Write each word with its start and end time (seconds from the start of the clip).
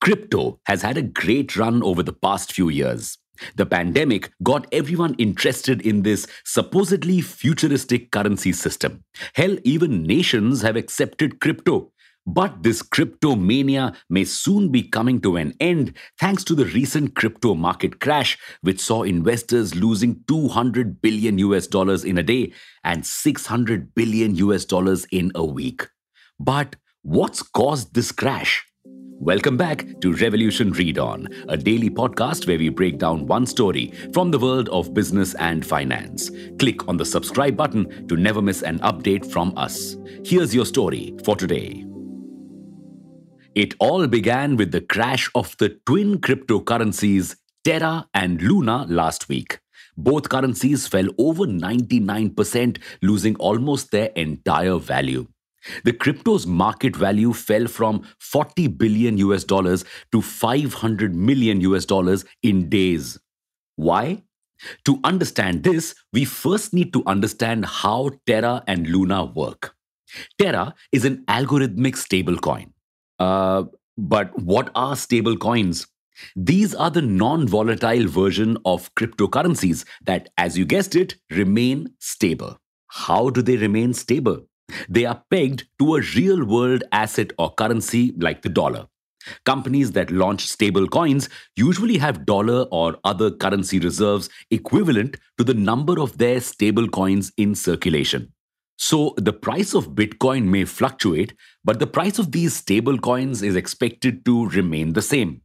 Crypto 0.00 0.60
has 0.66 0.82
had 0.82 0.96
a 0.96 1.02
great 1.02 1.56
run 1.56 1.82
over 1.82 2.02
the 2.02 2.12
past 2.12 2.52
few 2.52 2.68
years. 2.68 3.18
The 3.56 3.66
pandemic 3.66 4.32
got 4.42 4.66
everyone 4.72 5.14
interested 5.14 5.82
in 5.82 6.02
this 6.02 6.26
supposedly 6.44 7.20
futuristic 7.20 8.10
currency 8.10 8.52
system. 8.52 9.04
Hell, 9.34 9.58
even 9.64 10.04
nations 10.04 10.62
have 10.62 10.76
accepted 10.76 11.40
crypto. 11.40 11.92
But 12.28 12.64
this 12.64 12.82
crypto 12.82 13.36
mania 13.36 13.94
may 14.10 14.24
soon 14.24 14.72
be 14.72 14.82
coming 14.82 15.20
to 15.20 15.36
an 15.36 15.54
end 15.60 15.96
thanks 16.18 16.42
to 16.44 16.56
the 16.56 16.64
recent 16.64 17.14
crypto 17.14 17.54
market 17.54 18.00
crash, 18.00 18.36
which 18.62 18.80
saw 18.80 19.04
investors 19.04 19.76
losing 19.76 20.24
200 20.26 21.00
billion 21.00 21.38
US 21.38 21.68
dollars 21.68 22.04
in 22.04 22.18
a 22.18 22.24
day 22.24 22.52
and 22.82 23.06
600 23.06 23.94
billion 23.94 24.34
US 24.36 24.64
dollars 24.64 25.06
in 25.12 25.30
a 25.36 25.44
week. 25.44 25.86
But 26.40 26.74
what's 27.02 27.42
caused 27.42 27.94
this 27.94 28.10
crash? 28.10 28.65
Welcome 29.26 29.56
back 29.56 30.00
to 30.02 30.12
Revolution 30.12 30.70
Read 30.70 31.00
On, 31.00 31.26
a 31.48 31.56
daily 31.56 31.90
podcast 31.90 32.46
where 32.46 32.58
we 32.58 32.68
break 32.68 32.98
down 32.98 33.26
one 33.26 33.44
story 33.44 33.92
from 34.12 34.30
the 34.30 34.38
world 34.38 34.68
of 34.68 34.94
business 34.94 35.34
and 35.34 35.66
finance. 35.66 36.30
Click 36.60 36.86
on 36.86 36.96
the 36.96 37.04
subscribe 37.04 37.56
button 37.56 38.06
to 38.06 38.16
never 38.16 38.40
miss 38.40 38.62
an 38.62 38.78
update 38.90 39.28
from 39.28 39.52
us. 39.56 39.96
Here's 40.24 40.54
your 40.54 40.64
story 40.64 41.12
for 41.24 41.34
today. 41.34 41.84
It 43.56 43.74
all 43.80 44.06
began 44.06 44.54
with 44.56 44.70
the 44.70 44.82
crash 44.82 45.28
of 45.34 45.56
the 45.56 45.70
twin 45.86 46.20
cryptocurrencies 46.20 47.34
Terra 47.64 48.06
and 48.14 48.40
Luna 48.40 48.86
last 48.88 49.28
week. 49.28 49.58
Both 49.96 50.28
currencies 50.28 50.86
fell 50.86 51.08
over 51.18 51.46
99%, 51.46 52.78
losing 53.02 53.34
almost 53.38 53.90
their 53.90 54.10
entire 54.14 54.78
value. 54.78 55.26
The 55.84 55.92
crypto's 55.92 56.46
market 56.46 56.96
value 56.96 57.32
fell 57.32 57.66
from 57.66 58.02
40 58.20 58.68
billion 58.68 59.18
US 59.18 59.44
dollars 59.44 59.84
to 60.12 60.22
500 60.22 61.14
million 61.14 61.60
US 61.60 61.84
dollars 61.84 62.24
in 62.42 62.68
days. 62.68 63.18
Why? 63.76 64.22
To 64.84 65.00
understand 65.04 65.64
this, 65.64 65.94
we 66.12 66.24
first 66.24 66.72
need 66.72 66.92
to 66.94 67.02
understand 67.06 67.66
how 67.66 68.10
Terra 68.26 68.62
and 68.66 68.86
Luna 68.86 69.24
work. 69.24 69.74
Terra 70.38 70.74
is 70.92 71.04
an 71.04 71.24
algorithmic 71.26 71.94
stablecoin. 71.94 72.72
Uh, 73.18 73.64
but 73.98 74.38
what 74.38 74.70
are 74.74 74.94
stablecoins? 74.94 75.86
These 76.34 76.74
are 76.74 76.90
the 76.90 77.02
non 77.02 77.46
volatile 77.46 78.06
version 78.06 78.56
of 78.64 78.94
cryptocurrencies 78.94 79.84
that, 80.04 80.30
as 80.38 80.56
you 80.56 80.64
guessed 80.64 80.96
it, 80.96 81.16
remain 81.30 81.90
stable. 81.98 82.58
How 82.88 83.28
do 83.30 83.42
they 83.42 83.56
remain 83.56 83.92
stable? 83.92 84.46
They 84.88 85.04
are 85.04 85.22
pegged 85.30 85.66
to 85.78 85.96
a 85.96 86.02
real 86.14 86.44
world 86.44 86.84
asset 86.92 87.32
or 87.38 87.54
currency 87.54 88.14
like 88.18 88.42
the 88.42 88.48
dollar. 88.48 88.86
Companies 89.44 89.92
that 89.92 90.10
launch 90.10 90.46
stable 90.46 90.86
coins 90.86 91.28
usually 91.56 91.98
have 91.98 92.26
dollar 92.26 92.66
or 92.70 92.98
other 93.04 93.30
currency 93.30 93.78
reserves 93.78 94.28
equivalent 94.50 95.16
to 95.38 95.44
the 95.44 95.54
number 95.54 96.00
of 96.00 96.18
their 96.18 96.40
stable 96.40 96.88
coins 96.88 97.32
in 97.36 97.54
circulation. 97.54 98.32
So 98.78 99.14
the 99.16 99.32
price 99.32 99.74
of 99.74 99.94
Bitcoin 99.94 100.44
may 100.44 100.64
fluctuate, 100.64 101.34
but 101.64 101.78
the 101.78 101.86
price 101.86 102.18
of 102.18 102.32
these 102.32 102.54
stable 102.54 102.98
coins 102.98 103.42
is 103.42 103.56
expected 103.56 104.24
to 104.26 104.48
remain 104.50 104.92
the 104.92 105.02
same. 105.02 105.42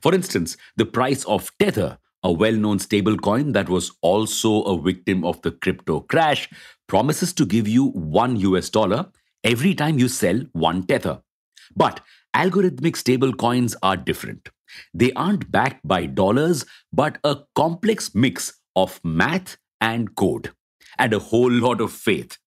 For 0.00 0.14
instance, 0.14 0.56
the 0.76 0.86
price 0.86 1.24
of 1.24 1.50
Tether, 1.58 1.98
a 2.22 2.32
well 2.32 2.54
known 2.54 2.78
stablecoin 2.78 3.52
that 3.52 3.68
was 3.68 3.92
also 4.02 4.62
a 4.62 4.80
victim 4.80 5.24
of 5.24 5.40
the 5.42 5.50
crypto 5.50 6.00
crash, 6.00 6.48
promises 6.86 7.32
to 7.34 7.46
give 7.46 7.68
you 7.68 7.86
1 7.90 8.36
US 8.36 8.68
dollar 8.68 9.06
every 9.44 9.74
time 9.74 9.98
you 9.98 10.08
sell 10.08 10.40
one 10.52 10.82
Tether. 10.84 11.22
But 11.74 12.00
algorithmic 12.34 12.96
stablecoins 12.96 13.74
are 13.82 13.96
different. 13.96 14.48
They 14.94 15.12
aren't 15.12 15.50
backed 15.50 15.86
by 15.86 16.06
dollars, 16.06 16.64
but 16.92 17.18
a 17.24 17.38
complex 17.54 18.14
mix 18.14 18.60
of 18.76 19.00
math 19.04 19.56
and 19.80 20.14
code, 20.14 20.52
and 20.98 21.12
a 21.12 21.18
whole 21.18 21.50
lot 21.50 21.80
of 21.80 21.92
faith. 21.92 22.38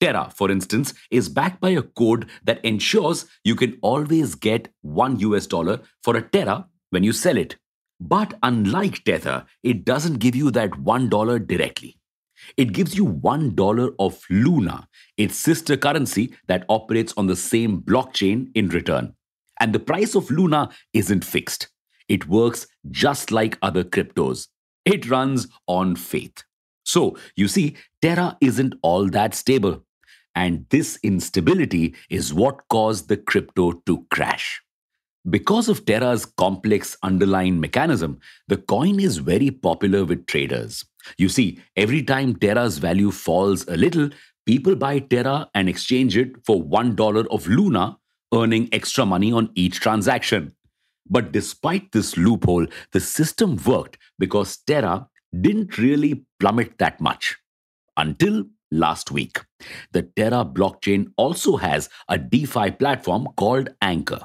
Terra, 0.00 0.30
for 0.34 0.50
instance, 0.50 0.94
is 1.10 1.28
backed 1.28 1.60
by 1.60 1.70
a 1.70 1.82
code 1.82 2.26
that 2.44 2.64
ensures 2.64 3.26
you 3.44 3.54
can 3.54 3.78
always 3.82 4.34
get 4.34 4.68
1 4.82 5.20
US 5.20 5.46
dollar 5.46 5.80
for 6.02 6.16
a 6.16 6.22
Terra 6.22 6.66
when 6.90 7.04
you 7.04 7.12
sell 7.12 7.36
it. 7.36 7.56
But 8.00 8.38
unlike 8.42 9.04
Tether, 9.04 9.44
it 9.62 9.84
doesn't 9.84 10.18
give 10.18 10.36
you 10.36 10.50
that 10.52 10.70
$1 10.70 11.46
directly. 11.46 11.98
It 12.56 12.72
gives 12.72 12.96
you 12.96 13.04
$1 13.04 13.94
of 13.98 14.22
Luna, 14.30 14.88
its 15.16 15.36
sister 15.36 15.76
currency 15.76 16.34
that 16.46 16.64
operates 16.68 17.12
on 17.16 17.26
the 17.26 17.36
same 17.36 17.82
blockchain 17.82 18.50
in 18.54 18.68
return. 18.68 19.14
And 19.60 19.72
the 19.72 19.80
price 19.80 20.14
of 20.14 20.30
Luna 20.30 20.70
isn't 20.92 21.24
fixed. 21.24 21.68
It 22.08 22.28
works 22.28 22.66
just 22.90 23.32
like 23.32 23.58
other 23.60 23.82
cryptos. 23.82 24.48
It 24.84 25.10
runs 25.10 25.48
on 25.66 25.96
faith. 25.96 26.44
So, 26.84 27.18
you 27.36 27.48
see, 27.48 27.76
Terra 28.00 28.38
isn't 28.40 28.74
all 28.82 29.08
that 29.10 29.34
stable. 29.34 29.84
And 30.34 30.66
this 30.70 30.98
instability 31.02 31.96
is 32.08 32.32
what 32.32 32.68
caused 32.68 33.08
the 33.08 33.16
crypto 33.16 33.72
to 33.86 34.06
crash. 34.10 34.62
Because 35.28 35.68
of 35.68 35.84
Terra's 35.84 36.24
complex 36.24 36.96
underlying 37.02 37.60
mechanism, 37.60 38.18
the 38.46 38.56
coin 38.56 39.00
is 39.00 39.18
very 39.18 39.50
popular 39.50 40.04
with 40.04 40.26
traders. 40.26 40.84
You 41.16 41.28
see, 41.28 41.60
every 41.76 42.02
time 42.02 42.36
Terra's 42.36 42.78
value 42.78 43.10
falls 43.10 43.66
a 43.68 43.76
little, 43.76 44.10
people 44.46 44.76
buy 44.76 45.00
Terra 45.00 45.48
and 45.54 45.68
exchange 45.68 46.16
it 46.16 46.36
for 46.46 46.62
$1 46.62 47.26
of 47.30 47.46
Luna, 47.48 47.98
earning 48.32 48.68
extra 48.72 49.04
money 49.04 49.32
on 49.32 49.50
each 49.54 49.80
transaction. 49.80 50.52
But 51.10 51.32
despite 51.32 51.92
this 51.92 52.16
loophole, 52.16 52.66
the 52.92 53.00
system 53.00 53.58
worked 53.66 53.98
because 54.18 54.58
Terra 54.58 55.08
didn't 55.38 55.78
really 55.78 56.24
plummet 56.38 56.78
that 56.78 57.00
much. 57.00 57.36
Until 57.96 58.44
last 58.70 59.10
week. 59.10 59.40
The 59.92 60.02
Terra 60.02 60.44
blockchain 60.44 61.12
also 61.16 61.56
has 61.56 61.88
a 62.08 62.18
DeFi 62.18 62.72
platform 62.72 63.28
called 63.36 63.70
Anchor. 63.80 64.20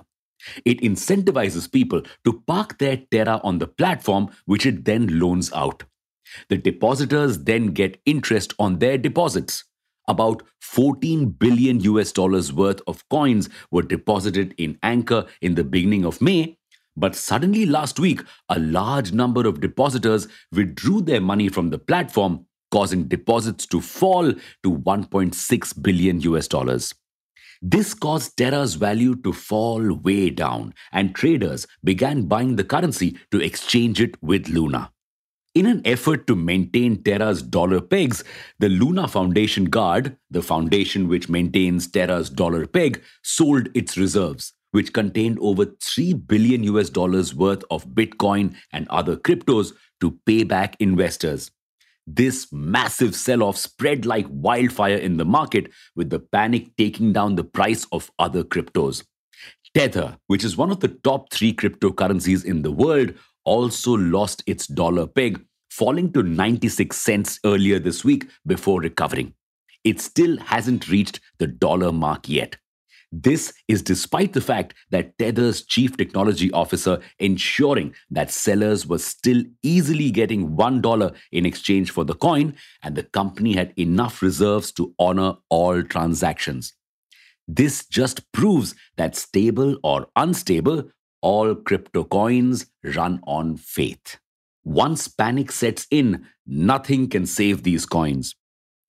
It 0.66 0.82
incentivizes 0.82 1.72
people 1.72 2.02
to 2.26 2.44
park 2.48 2.78
their 2.78 2.98
Terra 3.12 3.40
on 3.44 3.60
the 3.60 3.68
platform, 3.68 4.30
which 4.46 4.66
it 4.66 4.86
then 4.86 5.20
loans 5.20 5.52
out. 5.54 5.84
The 6.50 6.58
depositors 6.58 7.44
then 7.44 7.68
get 7.68 8.02
interest 8.06 8.54
on 8.60 8.80
their 8.80 8.98
deposits. 8.98 9.66
About 10.08 10.44
14 10.62 11.30
billion 11.30 11.80
US 11.82 12.12
dollars 12.12 12.52
worth 12.52 12.82
of 12.88 13.08
coins 13.10 13.50
were 13.72 13.84
deposited 13.84 14.54
in 14.58 14.78
Anchor 14.84 15.26
in 15.42 15.56
the 15.56 15.64
beginning 15.64 16.06
of 16.06 16.22
May, 16.22 16.58
but 16.96 17.16
suddenly 17.16 17.66
last 17.66 18.00
week, 18.00 18.22
a 18.50 18.60
large 18.60 19.14
number 19.14 19.48
of 19.48 19.62
depositors 19.62 20.28
withdrew 20.52 21.02
their 21.02 21.22
money 21.22 21.50
from 21.50 21.70
the 21.70 21.80
platform, 21.80 22.46
causing 22.72 23.06
deposits 23.06 23.66
to 23.68 23.82
fall 23.82 24.34
to 24.34 24.72
1.6 24.72 25.82
billion 25.82 26.22
US 26.22 26.48
dollars. 26.48 26.94
This 27.66 27.94
caused 27.94 28.36
Terra's 28.36 28.76
value 28.76 29.16
to 29.22 29.32
fall 29.32 29.94
way 29.94 30.30
down, 30.30 30.74
and 30.92 31.16
traders 31.16 31.66
began 31.82 32.24
buying 32.24 32.58
the 32.58 32.66
currency 32.66 33.18
to 33.32 33.40
exchange 33.40 34.02
it 34.02 34.22
with 34.22 34.50
Luna. 34.50 34.92
In 35.56 35.66
an 35.68 35.82
effort 35.86 36.28
to 36.28 36.36
maintain 36.36 37.02
Terra's 37.02 37.42
dollar 37.42 37.80
pegs, 37.80 38.26
the 38.60 38.68
Luna 38.68 39.08
Foundation 39.08 39.64
Guard, 39.66 40.18
the 40.30 40.42
foundation 40.42 41.08
which 41.08 41.30
maintains 41.30 41.88
Terra's 41.88 42.30
dollar 42.30 42.68
peg, 42.68 43.02
sold 43.24 43.70
its 43.74 43.96
reserves, 43.96 44.52
which 44.72 44.92
contained 44.92 45.38
over 45.40 45.68
3 45.82 46.16
billion 46.16 46.64
US 46.64 46.90
dollars 46.90 47.34
worth 47.34 47.64
of 47.72 47.88
Bitcoin 47.88 48.56
and 48.74 48.90
other 48.90 49.16
cryptos 49.16 49.72
to 50.02 50.20
pay 50.26 50.44
back 50.44 50.76
investors. 50.82 51.50
This 52.06 52.52
massive 52.52 53.16
sell 53.16 53.44
off 53.44 53.58
spread 53.58 54.06
like 54.06 54.26
wildfire 54.30 54.98
in 54.98 55.18
the 55.18 55.26
market, 55.26 55.72
with 55.96 56.10
the 56.10 56.20
panic 56.20 56.76
taking 56.78 57.14
down 57.14 57.36
the 57.36 57.44
price 57.44 57.86
of 57.92 58.12
other 58.20 58.44
cryptos. 58.44 59.04
Tether, 59.74 60.18
which 60.28 60.44
is 60.44 60.58
one 60.58 60.72
of 60.72 60.82
the 60.82 60.90
top 60.90 61.32
three 61.32 61.54
cryptocurrencies 61.54 62.46
in 62.46 62.62
the 62.62 62.72
world, 62.72 63.14
also 63.46 63.94
lost 63.94 64.44
its 64.46 64.68
dollar 64.68 65.08
peg, 65.08 65.44
falling 65.70 66.12
to 66.14 66.24
96 66.24 66.96
cents 66.96 67.40
earlier 67.46 67.80
this 67.80 68.04
week 68.04 68.30
before 68.46 68.80
recovering. 68.82 69.34
It 69.84 70.00
still 70.00 70.38
hasn't 70.38 70.90
reached 70.90 71.20
the 71.40 71.48
dollar 71.48 71.92
mark 71.92 72.30
yet. 72.30 72.58
This 73.16 73.54
is 73.68 73.84
despite 73.84 74.34
the 74.34 74.42
fact 74.42 74.74
that 74.90 75.16
Tether's 75.20 75.64
chief 75.64 75.96
technology 75.96 76.52
officer 76.52 77.00
ensuring 77.20 77.94
that 78.10 78.32
sellers 78.32 78.88
were 78.88 78.98
still 78.98 79.44
easily 79.62 80.10
getting 80.10 80.58
$1 80.58 81.16
in 81.32 81.46
exchange 81.46 81.92
for 81.92 82.06
the 82.06 82.16
coin 82.16 82.56
and 82.82 82.96
the 82.96 83.04
company 83.04 83.54
had 83.54 83.72
enough 83.78 84.24
reserves 84.24 84.72
to 84.72 84.96
honor 84.98 85.36
all 85.50 85.84
transactions. 85.84 86.74
This 87.48 87.86
just 87.86 88.32
proves 88.32 88.74
that 88.98 89.16
stable 89.16 89.78
or 89.84 90.08
unstable, 90.16 90.90
all 91.22 91.54
crypto 91.54 92.06
coins 92.06 92.66
run 92.96 93.20
on 93.28 93.58
faith. 93.58 94.18
Once 94.64 95.08
panic 95.08 95.52
sets 95.52 95.86
in, 95.92 96.26
nothing 96.48 97.08
can 97.10 97.28
save 97.28 97.62
these 97.62 97.86
coins. 97.86 98.34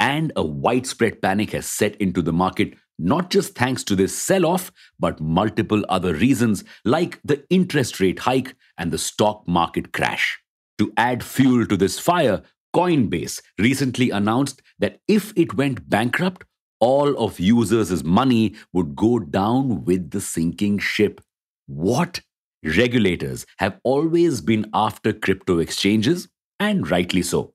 And 0.00 0.32
a 0.34 0.42
widespread 0.42 1.20
panic 1.20 1.50
has 1.50 1.66
set 1.66 1.94
into 1.96 2.22
the 2.22 2.32
market 2.32 2.72
not 2.98 3.30
just 3.30 3.54
thanks 3.54 3.82
to 3.84 3.96
this 3.96 4.16
sell 4.16 4.46
off, 4.46 4.70
but 4.98 5.20
multiple 5.20 5.84
other 5.88 6.14
reasons 6.14 6.64
like 6.84 7.20
the 7.24 7.44
interest 7.50 8.00
rate 8.00 8.20
hike 8.20 8.54
and 8.78 8.90
the 8.92 8.98
stock 8.98 9.46
market 9.46 9.92
crash. 9.92 10.38
To 10.78 10.92
add 10.96 11.22
fuel 11.22 11.66
to 11.66 11.76
this 11.76 11.98
fire, 11.98 12.42
Coinbase 12.74 13.40
recently 13.58 14.10
announced 14.10 14.60
that 14.78 15.00
if 15.06 15.32
it 15.36 15.54
went 15.54 15.88
bankrupt, 15.88 16.44
all 16.80 17.16
of 17.16 17.40
users' 17.40 18.04
money 18.04 18.54
would 18.72 18.96
go 18.96 19.18
down 19.18 19.84
with 19.84 20.10
the 20.10 20.20
sinking 20.20 20.78
ship. 20.78 21.20
What? 21.66 22.20
Regulators 22.64 23.46
have 23.58 23.78
always 23.84 24.40
been 24.40 24.70
after 24.74 25.12
crypto 25.12 25.58
exchanges, 25.58 26.28
and 26.58 26.90
rightly 26.90 27.22
so. 27.22 27.53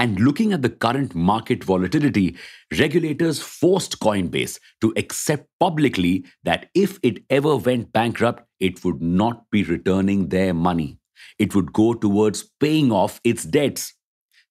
And 0.00 0.18
looking 0.18 0.54
at 0.54 0.62
the 0.62 0.70
current 0.70 1.14
market 1.14 1.62
volatility, 1.62 2.38
regulators 2.78 3.42
forced 3.42 4.00
Coinbase 4.00 4.58
to 4.80 4.94
accept 4.96 5.46
publicly 5.60 6.24
that 6.42 6.70
if 6.74 6.98
it 7.02 7.22
ever 7.28 7.56
went 7.56 7.92
bankrupt, 7.92 8.44
it 8.60 8.82
would 8.82 9.02
not 9.02 9.44
be 9.50 9.62
returning 9.62 10.30
their 10.30 10.54
money. 10.54 10.96
It 11.38 11.54
would 11.54 11.74
go 11.74 11.92
towards 11.92 12.48
paying 12.60 12.90
off 12.90 13.20
its 13.24 13.44
debts. 13.44 13.92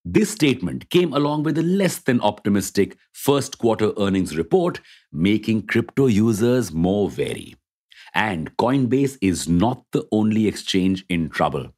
This 0.05 0.29
statement 0.29 0.87
came 0.91 1.13
along 1.13 1.41
with 1.41 1.57
a 1.57 1.63
less 1.63 1.97
than 1.97 2.21
optimistic 2.21 2.95
first 3.13 3.57
quarter 3.57 3.91
earnings 3.97 4.37
report, 4.37 4.81
making 5.11 5.65
crypto 5.65 6.05
users 6.05 6.71
more 6.71 7.09
wary. 7.09 7.55
And 8.13 8.55
Coinbase 8.57 9.17
is 9.19 9.49
not 9.49 9.83
the 9.93 10.07
only 10.11 10.47
exchange 10.47 11.05
in 11.09 11.27
trouble. 11.27 11.73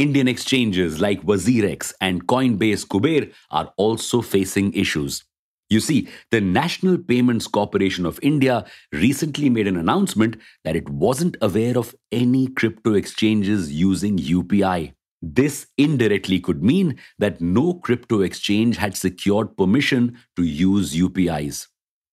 Indian 0.00 0.28
exchanges 0.28 0.98
like 0.98 1.20
WazirX 1.24 1.92
and 2.00 2.26
CoinSwitch 2.26 2.86
Kuber 2.86 3.30
are 3.50 3.70
also 3.76 4.22
facing 4.22 4.72
issues. 4.72 5.24
You 5.68 5.80
see, 5.80 6.08
the 6.30 6.40
National 6.40 6.96
Payments 6.96 7.46
Corporation 7.46 8.06
of 8.06 8.18
India 8.22 8.64
recently 8.94 9.50
made 9.50 9.66
an 9.66 9.76
announcement 9.76 10.38
that 10.64 10.74
it 10.74 10.88
wasn't 10.88 11.36
aware 11.42 11.76
of 11.76 11.94
any 12.10 12.46
crypto 12.46 12.94
exchanges 12.94 13.70
using 13.70 14.16
UPI. 14.16 14.94
This 15.20 15.66
indirectly 15.76 16.40
could 16.40 16.62
mean 16.62 16.98
that 17.18 17.42
no 17.42 17.74
crypto 17.74 18.22
exchange 18.22 18.78
had 18.78 18.96
secured 18.96 19.54
permission 19.58 20.16
to 20.36 20.44
use 20.44 20.94
UPIs. 20.94 21.68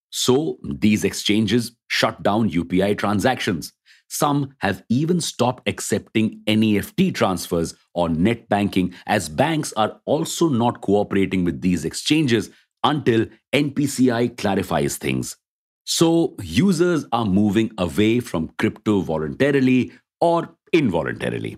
So, 0.09 0.57
these 0.61 1.05
exchanges 1.05 1.71
shut 1.87 2.21
down 2.21 2.49
UPI 2.49 2.97
transactions. 2.97 3.71
Some 4.07 4.55
have 4.59 4.83
even 4.89 5.19
stopped 5.19 5.67
accepting 5.67 6.41
NEFT 6.47 7.13
transfers 7.13 7.75
or 7.93 8.09
net 8.09 8.47
banking, 8.47 8.93
as 9.05 9.29
banks 9.29 9.73
are 9.73 9.99
also 10.05 10.49
not 10.49 10.81
cooperating 10.81 11.43
with 11.43 11.61
these 11.61 11.83
exchanges 11.83 12.49
until 12.83 13.25
NPCI 13.53 14.37
clarifies 14.37 14.97
things. 14.97 15.35
So, 15.83 16.35
users 16.41 17.05
are 17.11 17.25
moving 17.25 17.71
away 17.77 18.19
from 18.19 18.53
crypto 18.59 19.01
voluntarily 19.01 19.91
or 20.19 20.55
involuntarily. 20.73 21.57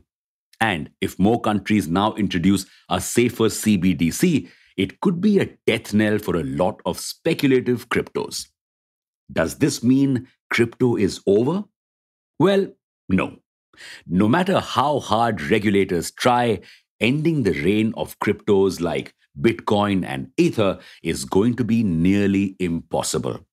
And 0.61 0.89
if 1.01 1.17
more 1.17 1.39
countries 1.39 1.87
now 1.87 2.13
introduce 2.15 2.65
a 2.89 2.99
safer 2.99 3.45
CBDC, 3.45 4.49
it 4.77 4.99
could 5.01 5.21
be 5.21 5.39
a 5.39 5.49
death 5.65 5.93
knell 5.93 6.19
for 6.19 6.35
a 6.35 6.43
lot 6.43 6.81
of 6.85 6.99
speculative 6.99 7.89
cryptos. 7.89 8.47
Does 9.31 9.57
this 9.57 9.83
mean 9.83 10.27
crypto 10.49 10.95
is 10.95 11.21
over? 11.25 11.63
Well, 12.39 12.73
no. 13.09 13.37
No 14.07 14.27
matter 14.27 14.59
how 14.59 14.99
hard 14.99 15.41
regulators 15.41 16.11
try, 16.11 16.61
ending 16.99 17.43
the 17.43 17.51
reign 17.63 17.93
of 17.97 18.19
cryptos 18.19 18.81
like 18.81 19.13
Bitcoin 19.39 20.05
and 20.05 20.31
Ether 20.37 20.79
is 21.03 21.25
going 21.25 21.55
to 21.55 21.63
be 21.63 21.83
nearly 21.83 22.55
impossible. 22.59 23.45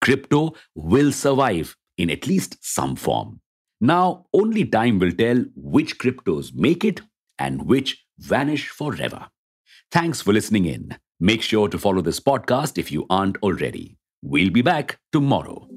Crypto 0.00 0.54
will 0.74 1.12
survive 1.12 1.76
in 1.96 2.10
at 2.10 2.26
least 2.26 2.56
some 2.60 2.96
form. 2.96 3.40
Now, 3.80 4.26
only 4.32 4.64
time 4.64 4.98
will 4.98 5.12
tell 5.12 5.44
which 5.54 5.98
cryptos 5.98 6.54
make 6.54 6.84
it 6.84 7.00
and 7.38 7.66
which 7.66 8.04
vanish 8.18 8.68
forever. 8.68 9.28
Thanks 9.92 10.20
for 10.20 10.32
listening 10.32 10.64
in. 10.64 10.96
Make 11.20 11.42
sure 11.42 11.68
to 11.68 11.78
follow 11.78 12.02
this 12.02 12.20
podcast 12.20 12.78
if 12.78 12.90
you 12.92 13.06
aren't 13.10 13.36
already. 13.38 13.96
We'll 14.22 14.50
be 14.50 14.62
back 14.62 14.98
tomorrow. 15.12 15.67